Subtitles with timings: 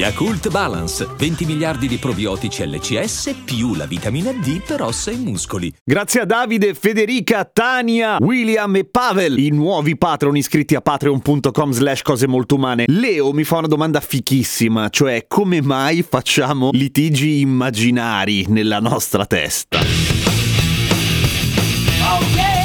[0.00, 5.70] Yakult Balance, 20 miliardi di probiotici LCS più la vitamina D per ossa e muscoli.
[5.84, 12.00] Grazie a Davide, Federica, Tania, William e Pavel, i nuovi patron iscritti a patreon.com slash
[12.00, 12.84] cose molto umane.
[12.86, 19.80] Leo mi fa una domanda fichissima, cioè come mai facciamo litigi immaginari nella nostra testa?
[22.20, 22.59] Un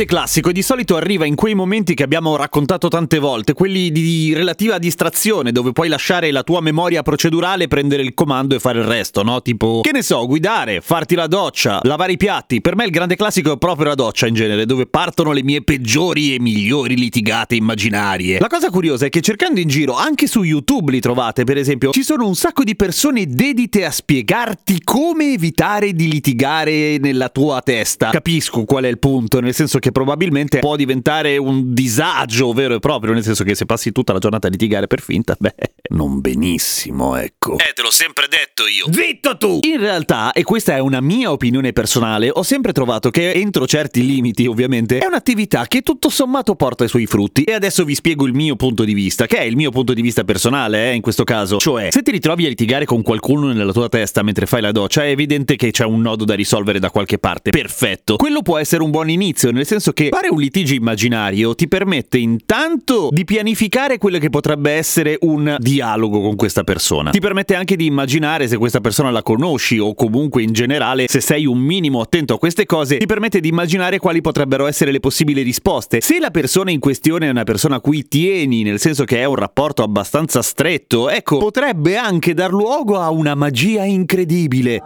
[0.00, 3.90] grande classico e di solito arriva in quei momenti che abbiamo raccontato tante volte, quelli
[3.90, 8.78] di relativa distrazione, dove puoi lasciare la tua memoria procedurale, prendere il comando e fare
[8.78, 9.42] il resto, no?
[9.42, 12.60] Tipo, che ne so, guidare, farti la doccia, lavare i piatti.
[12.60, 15.62] Per me il grande classico è proprio la doccia in genere, dove partono le mie
[15.62, 18.38] peggiori e migliori litigate immaginarie.
[18.38, 21.90] La cosa curiosa è che cercando in giro, anche su YouTube li trovate, per esempio,
[21.90, 27.60] ci sono un sacco di persone dedite a spiegarti come evitare di litigare nella tua
[27.60, 28.10] testa.
[28.10, 32.78] Capisco qual è il punto, nel senso che probabilmente può diventare un disagio vero e
[32.78, 35.54] proprio, nel senso che se passi tutta la giornata a litigare per finta, beh,
[35.90, 37.58] non benissimo, ecco.
[37.58, 38.92] Eh, te l'ho sempre detto io.
[38.92, 39.58] Zitto tu!
[39.62, 44.04] In realtà, e questa è una mia opinione personale, ho sempre trovato che entro certi
[44.04, 47.44] limiti, ovviamente, è un'attività che tutto sommato porta i suoi frutti.
[47.44, 50.02] E adesso vi spiego il mio punto di vista, che è il mio punto di
[50.02, 51.58] vista personale, eh, in questo caso.
[51.58, 55.04] Cioè, se ti ritrovi a litigare con qualcuno nella tua testa mentre fai la doccia,
[55.04, 57.50] è evidente che c'è un nodo da risolvere da qualche parte.
[57.50, 58.16] Perfetto.
[58.16, 62.18] Quello può essere un buon inizio, nel senso che fare un litigio immaginario ti permette
[62.18, 67.10] intanto di pianificare quello che potrebbe essere un dialogo con questa persona.
[67.10, 71.20] Ti permette anche di immaginare se questa persona la conosci o comunque in generale se
[71.20, 75.00] sei un minimo attento a queste cose, ti permette di immaginare quali potrebbero essere le
[75.00, 76.00] possibili risposte.
[76.00, 79.24] Se la persona in questione è una persona a cui tieni, nel senso che è
[79.24, 84.80] un rapporto abbastanza stretto, ecco, potrebbe anche dar luogo a una magia incredibile.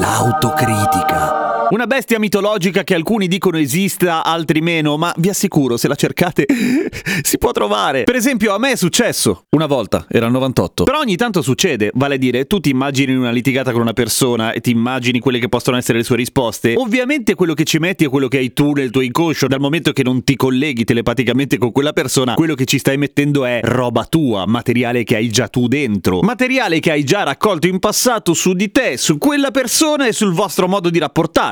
[0.00, 1.43] L'autocritica.
[1.70, 6.44] Una bestia mitologica che alcuni dicono esista, altri meno, ma vi assicuro, se la cercate
[7.22, 8.04] si può trovare.
[8.04, 9.46] Per esempio, a me è successo.
[9.50, 10.84] Una volta, era il 98.
[10.84, 14.52] Però ogni tanto succede, vale a dire, tu ti immagini una litigata con una persona
[14.52, 16.74] e ti immagini quelle che possono essere le sue risposte.
[16.76, 19.92] Ovviamente quello che ci metti è quello che hai tu nel tuo inconscio, dal momento
[19.92, 24.04] che non ti colleghi telepaticamente con quella persona, quello che ci stai mettendo è roba
[24.04, 28.52] tua, materiale che hai già tu dentro, materiale che hai già raccolto in passato su
[28.52, 30.98] di te, su quella persona e sul vostro modo di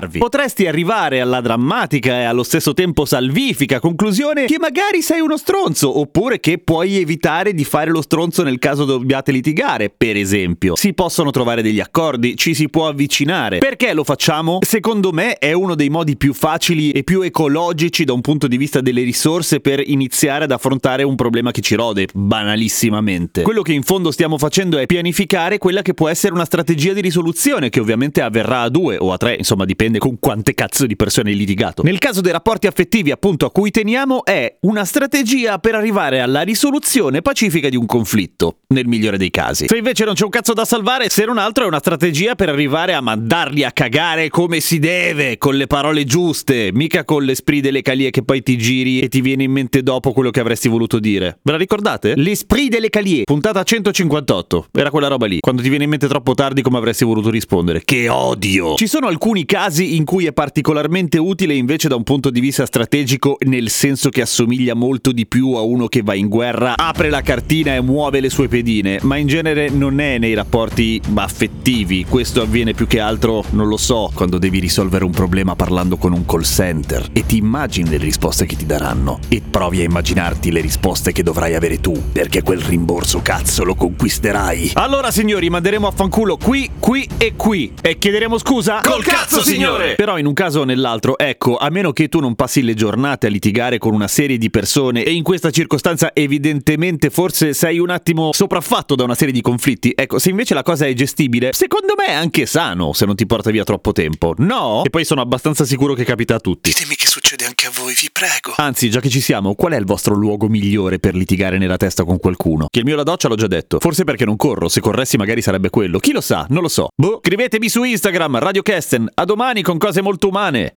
[0.02, 0.18] rapportarvi.
[0.18, 5.98] Potresti arrivare alla drammatica e allo stesso tempo salvifica conclusione che magari sei uno stronzo,
[5.98, 10.76] oppure che puoi evitare di fare lo stronzo nel caso dobbiate litigare, per esempio.
[10.76, 13.58] Si possono trovare degli accordi, ci si può avvicinare.
[13.58, 14.58] Perché lo facciamo?
[14.62, 18.56] Secondo me è uno dei modi più facili e più ecologici da un punto di
[18.56, 23.42] vista delle risorse per iniziare ad affrontare un problema che ci rode, banalissimamente.
[23.42, 27.00] Quello che in fondo stiamo facendo è pianificare quella che può essere una strategia di
[27.00, 30.97] risoluzione, che ovviamente avverrà a due o a tre, insomma dipende con quante cazzo di
[30.97, 31.82] persone hai litigato.
[31.82, 36.42] Nel caso dei rapporti affettivi, appunto, a cui teniamo, è una strategia per arrivare alla
[36.42, 39.66] risoluzione pacifica di un conflitto, nel migliore dei casi.
[39.69, 42.48] Se invece non c'è un cazzo da salvare, se non altro è una strategia per
[42.48, 47.62] arrivare a mandarli a cagare come si deve, con le parole giuste, mica con l'esprit
[47.62, 50.69] delle calie che poi ti giri e ti viene in mente dopo quello che avresti
[50.69, 51.38] voluto dire.
[51.42, 52.14] Ve la ricordate?
[52.16, 54.69] L'esprit delle calie, puntata 158.
[54.72, 57.82] Era quella roba lì, quando ti viene in mente troppo tardi come avresti voluto rispondere.
[57.84, 58.75] Che odio!
[58.75, 62.66] Ci sono alcuni casi in cui è particolarmente utile invece da un punto di vista
[62.66, 67.10] strategico, nel senso che assomiglia molto di più a uno che va in guerra, apre
[67.10, 72.04] la cartina e muove le sue pedine, ma in genere non è nei rapporti affettivi.
[72.09, 76.12] Questo avviene più che altro, non lo so, quando devi risolvere un problema parlando con
[76.12, 80.50] un call center e ti immagini le risposte che ti daranno e provi a immaginarti
[80.50, 84.73] le risposte che dovrai avere tu, perché quel rimborso cazzo lo conquisterai.
[84.75, 89.71] Allora signori, manderemo a fanculo qui, qui e qui e chiederemo scusa Col cazzo, signori!
[89.72, 89.94] Migliore!
[89.94, 93.26] Però in un caso o nell'altro, ecco, a meno che tu non passi le giornate
[93.26, 97.90] a litigare con una serie di persone e in questa circostanza evidentemente forse sei un
[97.90, 101.94] attimo sopraffatto da una serie di conflitti, ecco, se invece la cosa è gestibile, secondo
[101.96, 104.82] me è anche sano se non ti porta via troppo tempo, no?
[104.84, 106.70] E poi sono abbastanza sicuro che capita a tutti.
[106.70, 108.54] Ditemi che succede anche a voi, vi prego.
[108.56, 112.04] Anzi, già che ci siamo, qual è il vostro luogo migliore per litigare nella testa
[112.04, 112.66] con qualcuno?
[112.70, 113.78] Che il mio la doccia l'ho già detto.
[113.80, 115.98] Forse perché non corro, se corressi magari sarebbe quello.
[115.98, 116.88] Chi lo sa, non lo so.
[116.94, 119.08] Boh, scrivetemi su Instagram, Radio Kesten.
[119.14, 120.76] A domani con cose molto umane.